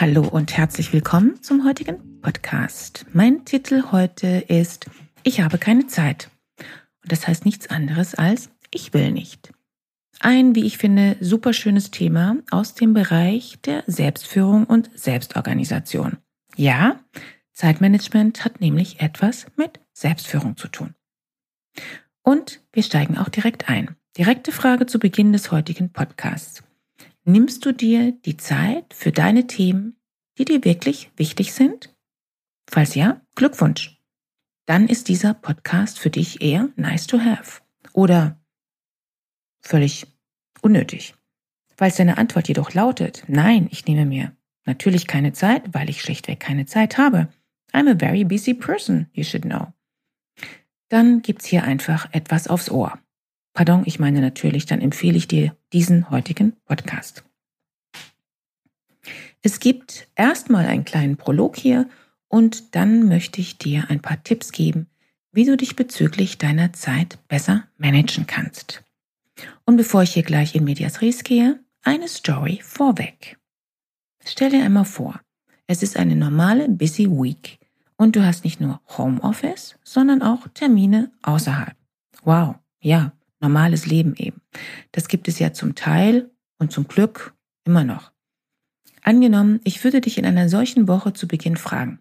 [0.00, 3.04] Hallo und herzlich willkommen zum heutigen Podcast.
[3.12, 4.86] Mein Titel heute ist
[5.24, 6.30] Ich habe keine Zeit.
[7.02, 9.52] Und das heißt nichts anderes als Ich will nicht.
[10.18, 16.16] Ein, wie ich finde, super schönes Thema aus dem Bereich der Selbstführung und Selbstorganisation.
[16.56, 16.98] Ja,
[17.52, 20.94] Zeitmanagement hat nämlich etwas mit Selbstführung zu tun.
[22.22, 23.96] Und wir steigen auch direkt ein.
[24.16, 26.62] Direkte Frage zu Beginn des heutigen Podcasts.
[27.24, 29.96] Nimmst du dir die Zeit für deine Themen,
[30.38, 31.94] die dir wirklich wichtig sind?
[32.68, 34.00] Falls ja, Glückwunsch.
[34.66, 37.60] Dann ist dieser Podcast für dich eher nice to have
[37.92, 38.40] oder
[39.60, 40.06] völlig
[40.62, 41.14] unnötig.
[41.76, 46.40] Falls deine Antwort jedoch lautet, nein, ich nehme mir natürlich keine Zeit, weil ich schlichtweg
[46.40, 47.28] keine Zeit habe.
[47.72, 49.72] I'm a very busy person, you should know.
[50.88, 52.98] Dann gibt's hier einfach etwas aufs Ohr.
[53.52, 57.24] Pardon, ich meine natürlich, dann empfehle ich dir diesen heutigen Podcast.
[59.42, 61.88] Es gibt erstmal einen kleinen Prolog hier
[62.28, 64.86] und dann möchte ich dir ein paar Tipps geben,
[65.32, 68.82] wie du dich bezüglich deiner Zeit besser managen kannst.
[69.64, 73.38] Und bevor ich hier gleich in Medias Res gehe, eine Story vorweg.
[74.24, 75.20] Stell dir einmal vor,
[75.66, 77.58] es ist eine normale Busy Week
[77.96, 81.74] und du hast nicht nur Homeoffice, sondern auch Termine außerhalb.
[82.22, 84.40] Wow, ja, normales Leben eben.
[84.92, 88.12] Das gibt es ja zum Teil und zum Glück immer noch.
[89.02, 92.00] Angenommen, ich würde dich in einer solchen Woche zu Beginn fragen,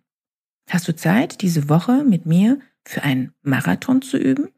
[0.70, 4.50] hast du Zeit, diese Woche mit mir für einen Marathon zu üben?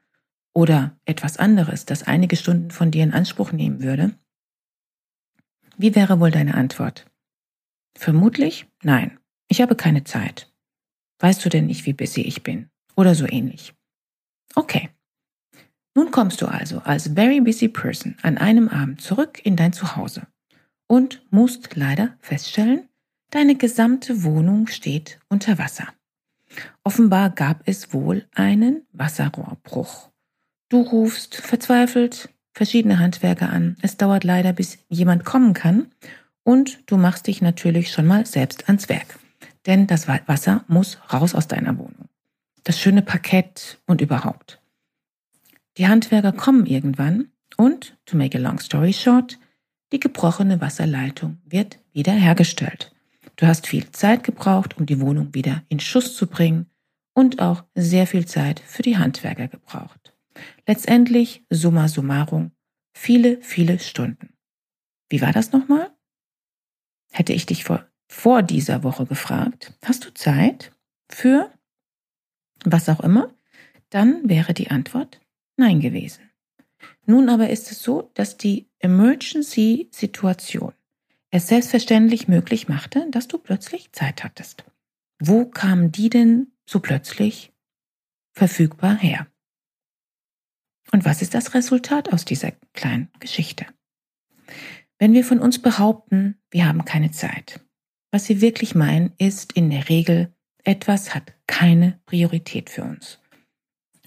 [0.53, 4.13] Oder etwas anderes, das einige Stunden von dir in Anspruch nehmen würde?
[5.77, 7.05] Wie wäre wohl deine Antwort?
[7.97, 10.51] Vermutlich nein, ich habe keine Zeit.
[11.19, 12.69] Weißt du denn nicht, wie busy ich bin?
[12.95, 13.73] Oder so ähnlich.
[14.55, 14.89] Okay,
[15.95, 20.27] nun kommst du also als very busy person an einem Abend zurück in dein Zuhause
[20.87, 22.87] und musst leider feststellen,
[23.29, 25.87] deine gesamte Wohnung steht unter Wasser.
[26.83, 30.09] Offenbar gab es wohl einen Wasserrohrbruch.
[30.69, 33.77] Du rufst verzweifelt verschiedene Handwerker an.
[33.81, 35.87] Es dauert leider, bis jemand kommen kann.
[36.43, 39.19] Und du machst dich natürlich schon mal selbst ans Werk.
[39.65, 42.09] Denn das Wasser muss raus aus deiner Wohnung.
[42.63, 44.60] Das schöne Parkett und überhaupt.
[45.77, 49.39] Die Handwerker kommen irgendwann und, to make a long story short,
[49.91, 52.93] die gebrochene Wasserleitung wird wieder hergestellt.
[53.35, 56.69] Du hast viel Zeit gebraucht, um die Wohnung wieder in Schuss zu bringen
[57.13, 60.13] und auch sehr viel Zeit für die Handwerker gebraucht.
[60.67, 62.51] Letztendlich, summa summarum,
[62.93, 64.33] viele, viele Stunden.
[65.09, 65.91] Wie war das nochmal?
[67.11, 70.71] Hätte ich dich vor, vor dieser Woche gefragt, hast du Zeit
[71.09, 71.51] für
[72.63, 73.33] was auch immer,
[73.89, 75.20] dann wäre die Antwort
[75.61, 76.31] Nein gewesen.
[77.05, 80.73] Nun aber ist es so, dass die Emergency-Situation
[81.29, 84.65] es selbstverständlich möglich machte, dass du plötzlich Zeit hattest.
[85.19, 87.53] Wo kamen die denn so plötzlich
[88.33, 89.27] verfügbar her?
[90.91, 93.67] Und was ist das Resultat aus dieser kleinen Geschichte?
[94.97, 97.59] Wenn wir von uns behaupten, wir haben keine Zeit,
[98.09, 100.33] was wir wirklich meinen, ist in der Regel,
[100.63, 103.20] etwas hat keine Priorität für uns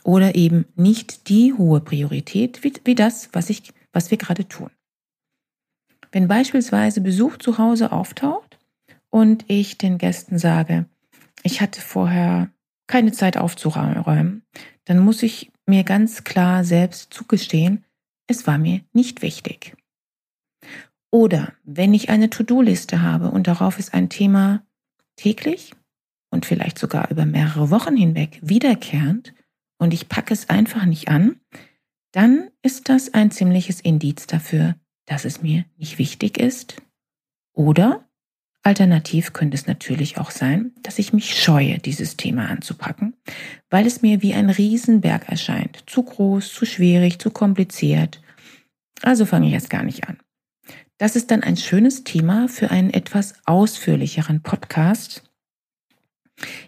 [0.05, 4.71] oder eben nicht die hohe Priorität wie, wie das, was, ich, was wir gerade tun.
[6.13, 8.59] Wenn beispielsweise Besuch zu Hause auftaucht
[9.11, 10.87] und ich den Gästen sage,
[11.43, 12.51] ich hatte vorher
[12.87, 14.43] keine Zeit aufzuräumen,
[14.85, 17.85] dann muss ich mir ganz klar selbst zugestehen,
[18.29, 19.75] es war mir nicht wichtig.
[21.11, 24.63] Oder wenn ich eine To-Do-Liste habe und darauf ist ein Thema
[25.17, 25.73] täglich
[26.31, 29.33] und vielleicht sogar über mehrere Wochen hinweg wiederkehrend,
[29.79, 31.41] und ich packe es einfach nicht an,
[32.13, 34.77] dann ist das ein ziemliches Indiz dafür,
[35.07, 36.77] dass es mir nicht wichtig ist.
[37.53, 38.09] Oder
[38.63, 43.15] alternativ könnte es natürlich auch sein, dass ich mich scheue, dieses Thema anzupacken,
[43.69, 45.83] weil es mir wie ein Riesenberg erscheint.
[45.87, 48.23] Zu groß, zu schwierig, zu kompliziert.
[49.03, 50.19] Also fange ich erst gar nicht an.
[50.99, 55.25] Das ist dann ein schönes Thema für einen etwas ausführlicheren Podcast,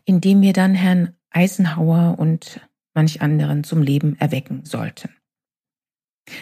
[0.05, 2.61] in dem wir dann Herrn Eisenhower und
[2.97, 5.11] manch anderen zum Leben erwecken sollten.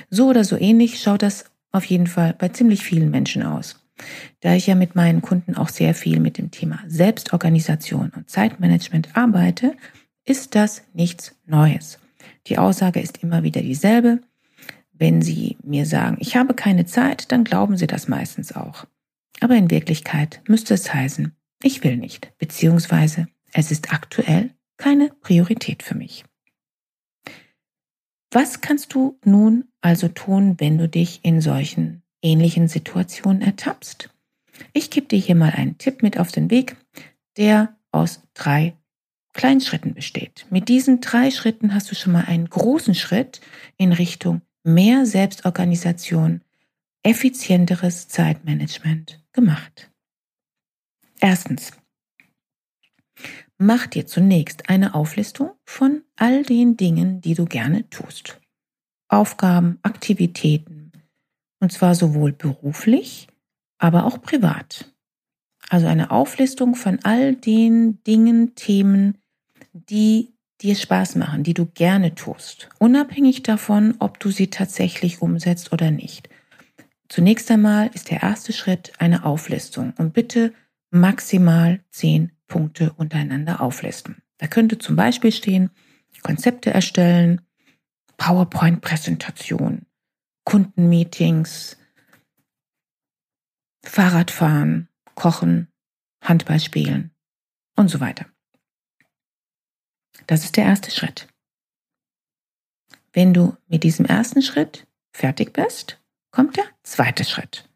[0.08, 3.84] So oder so ähnlich schaut das auf jeden Fall bei ziemlich vielen Menschen aus.
[4.40, 9.16] Da ich ja mit meinen Kunden auch sehr viel mit dem Thema Selbstorganisation und Zeitmanagement
[9.16, 9.76] arbeite,
[10.24, 11.98] ist das nichts Neues.
[12.46, 14.20] Die Aussage ist immer wieder dieselbe.
[14.92, 18.86] Wenn Sie mir sagen, ich habe keine Zeit, dann glauben Sie das meistens auch.
[19.40, 25.82] Aber in Wirklichkeit müsste es heißen, ich will nicht, beziehungsweise es ist aktuell keine Priorität
[25.82, 26.24] für mich.
[28.34, 34.10] Was kannst du nun also tun, wenn du dich in solchen ähnlichen Situationen ertappst?
[34.72, 36.76] Ich gebe dir hier mal einen Tipp mit auf den Weg,
[37.36, 38.74] der aus drei
[39.34, 40.46] Kleinschritten besteht.
[40.50, 43.40] Mit diesen drei Schritten hast du schon mal einen großen Schritt
[43.76, 46.42] in Richtung mehr Selbstorganisation,
[47.04, 49.92] effizienteres Zeitmanagement gemacht.
[51.20, 51.70] Erstens,
[53.58, 58.40] mach dir zunächst eine Auflistung von all den Dingen, die du gerne tust.
[59.08, 60.92] Aufgaben, Aktivitäten,
[61.60, 63.28] und zwar sowohl beruflich,
[63.78, 64.92] aber auch privat.
[65.68, 69.18] Also eine Auflistung von all den Dingen, Themen,
[69.72, 75.72] die dir Spaß machen, die du gerne tust, unabhängig davon, ob du sie tatsächlich umsetzt
[75.72, 76.28] oder nicht.
[77.08, 80.52] Zunächst einmal ist der erste Schritt eine Auflistung und bitte
[80.90, 84.22] maximal zehn Punkte untereinander auflisten.
[84.38, 85.70] Da könnte zum Beispiel stehen,
[86.22, 87.40] Konzepte erstellen,
[88.16, 89.86] PowerPoint-Präsentation,
[90.44, 91.76] Kundenmeetings,
[93.84, 95.68] Fahrradfahren, Kochen,
[96.22, 97.10] Handball spielen
[97.76, 98.26] und so weiter.
[100.26, 101.28] Das ist der erste Schritt.
[103.12, 106.00] Wenn du mit diesem ersten Schritt fertig bist,
[106.30, 107.68] kommt der zweite Schritt.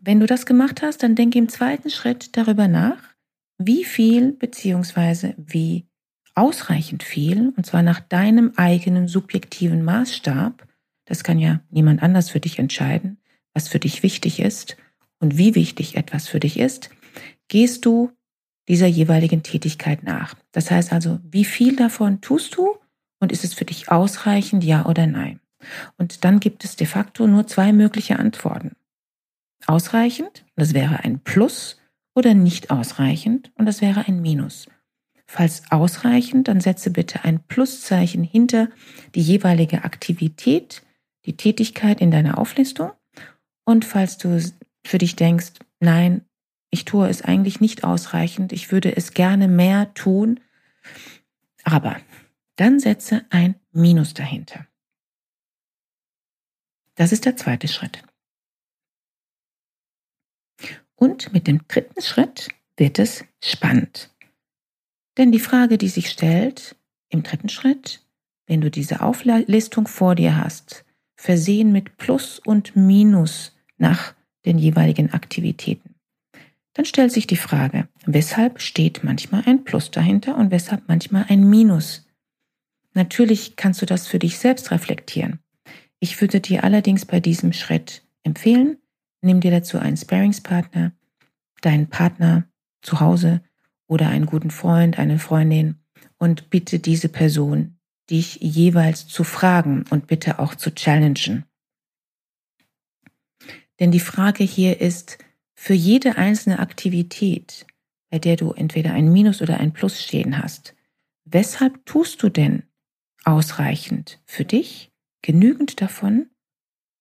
[0.00, 3.13] Wenn du das gemacht hast, dann denke im zweiten Schritt darüber nach,
[3.58, 5.86] wie viel beziehungsweise wie
[6.34, 10.66] ausreichend viel, und zwar nach deinem eigenen subjektiven Maßstab,
[11.04, 13.18] das kann ja niemand anders für dich entscheiden,
[13.52, 14.76] was für dich wichtig ist
[15.20, 16.90] und wie wichtig etwas für dich ist,
[17.48, 18.10] gehst du
[18.68, 20.34] dieser jeweiligen Tätigkeit nach.
[20.52, 22.76] Das heißt also, wie viel davon tust du
[23.20, 25.40] und ist es für dich ausreichend, ja oder nein?
[25.96, 28.72] Und dann gibt es de facto nur zwei mögliche Antworten.
[29.66, 31.78] Ausreichend, das wäre ein Plus,
[32.14, 34.68] oder nicht ausreichend, und das wäre ein Minus.
[35.26, 38.68] Falls ausreichend, dann setze bitte ein Pluszeichen hinter
[39.14, 40.82] die jeweilige Aktivität,
[41.24, 42.92] die Tätigkeit in deiner Auflistung.
[43.64, 44.40] Und falls du
[44.86, 46.24] für dich denkst, nein,
[46.70, 50.40] ich tue es eigentlich nicht ausreichend, ich würde es gerne mehr tun,
[51.62, 51.96] aber
[52.56, 54.66] dann setze ein Minus dahinter.
[56.94, 58.02] Das ist der zweite Schritt.
[60.96, 64.10] Und mit dem dritten Schritt wird es spannend.
[65.16, 66.76] Denn die Frage, die sich stellt
[67.08, 68.04] im dritten Schritt,
[68.46, 70.84] wenn du diese Auflistung vor dir hast,
[71.16, 74.14] versehen mit Plus und Minus nach
[74.44, 75.94] den jeweiligen Aktivitäten,
[76.74, 81.48] dann stellt sich die Frage, weshalb steht manchmal ein Plus dahinter und weshalb manchmal ein
[81.48, 82.06] Minus.
[82.92, 85.38] Natürlich kannst du das für dich selbst reflektieren.
[86.00, 88.78] Ich würde dir allerdings bei diesem Schritt empfehlen,
[89.24, 90.92] nimm dir dazu einen Sparingspartner,
[91.60, 92.48] deinen Partner
[92.82, 93.42] zu Hause
[93.86, 95.76] oder einen guten Freund, eine Freundin
[96.18, 97.78] und bitte diese Person,
[98.10, 101.44] dich jeweils zu fragen und bitte auch zu challengen.
[103.80, 105.18] Denn die Frage hier ist,
[105.54, 107.66] für jede einzelne Aktivität,
[108.10, 110.74] bei der du entweder ein Minus oder ein Plus stehen hast,
[111.24, 112.64] weshalb tust du denn
[113.24, 116.28] ausreichend für dich, genügend davon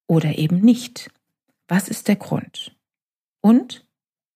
[0.08, 1.12] oder eben nicht?
[1.67, 2.75] Was ist der Grund?
[3.41, 3.88] Und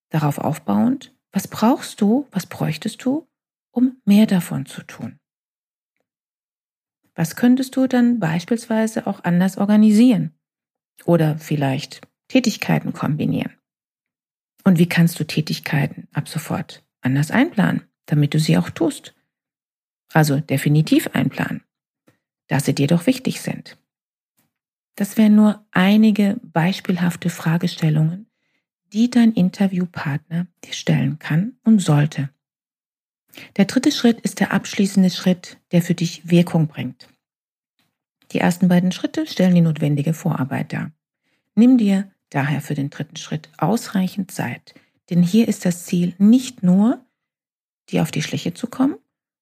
[0.10, 3.27] darauf aufbauend, was brauchst du, was bräuchtest du,
[3.72, 5.19] um mehr davon zu tun?
[7.15, 10.34] Was könntest du dann beispielsweise auch anders organisieren?
[11.05, 13.53] Oder vielleicht Tätigkeiten kombinieren?
[14.63, 19.15] Und wie kannst du Tätigkeiten ab sofort anders einplanen, damit du sie auch tust?
[20.13, 21.63] Also definitiv einplanen,
[22.48, 23.77] da sie dir doch wichtig sind.
[24.98, 28.25] Das wären nur einige beispielhafte Fragestellungen,
[28.92, 32.32] die dein Interviewpartner dir stellen kann und sollte.
[33.58, 37.08] Der dritte Schritt ist der abschließende Schritt, der für dich Wirkung bringt.
[38.32, 40.92] Die ersten beiden Schritte stellen die notwendige Vorarbeit dar.
[41.54, 44.74] Nimm dir daher für den dritten Schritt ausreichend Zeit,
[45.12, 47.06] denn hier ist das Ziel nicht nur,
[47.89, 48.98] dir auf die Schliche zu kommen,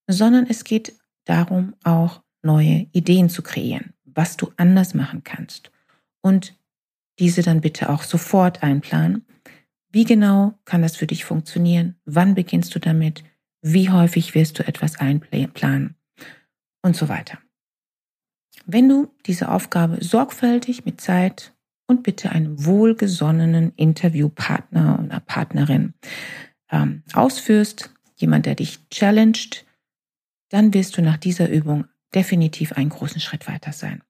[0.06, 5.72] sondern es geht darum, auch neue Ideen zu kreieren, was du anders machen kannst
[6.22, 6.56] und
[7.20, 9.26] diese dann bitte auch sofort einplanen.
[9.92, 11.96] Wie genau kann das für dich funktionieren?
[12.06, 13.24] Wann beginnst du damit?
[13.62, 15.96] Wie häufig wirst du etwas einplanen?
[16.82, 17.40] Und so weiter.
[18.66, 21.54] Wenn du diese Aufgabe sorgfältig mit Zeit
[21.88, 25.94] und bitte einen wohlgesonnenen Interviewpartner oder Partnerin
[26.72, 29.66] ähm, ausführst, jemand, der dich challenged,
[30.50, 34.02] dann wirst du nach dieser Übung definitiv einen großen Schritt weiter sein.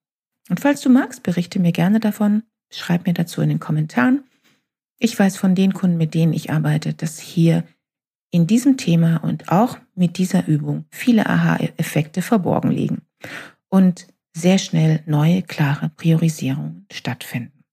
[0.48, 4.24] Und falls du magst, berichte mir gerne davon, schreib mir dazu in den Kommentaren.
[4.98, 7.64] Ich weiß von den Kunden, mit denen ich arbeite, dass hier
[8.30, 13.02] in diesem Thema und auch mit dieser Übung viele Aha-Effekte verborgen liegen
[13.68, 17.64] und sehr schnell neue, klare Priorisierungen stattfinden.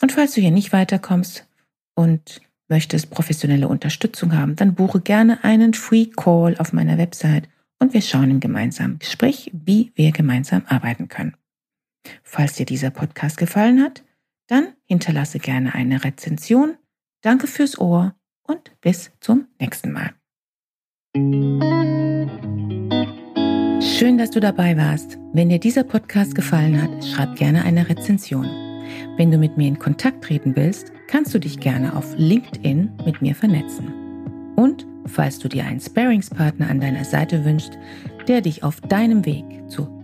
[0.00, 1.46] Und falls du hier nicht weiterkommst
[1.94, 7.48] und möchtest professionelle Unterstützung haben, dann buche gerne einen Free Call auf meiner Website
[7.80, 11.34] und wir schauen im gemeinsamen Gespräch, wie wir gemeinsam arbeiten können.
[12.22, 14.04] Falls dir dieser Podcast gefallen hat,
[14.46, 16.76] dann hinterlasse gerne eine Rezension.
[17.22, 20.14] Danke fürs Ohr und bis zum nächsten Mal.
[23.80, 25.18] Schön, dass du dabei warst.
[25.32, 28.46] Wenn dir dieser Podcast gefallen hat, schreib gerne eine Rezension.
[29.16, 33.22] Wenn du mit mir in Kontakt treten willst, kannst du dich gerne auf LinkedIn mit
[33.22, 34.54] mir vernetzen.
[34.56, 37.78] Und falls du dir einen Sparingspartner an deiner Seite wünschst,
[38.26, 39.99] der dich auf deinem Weg zu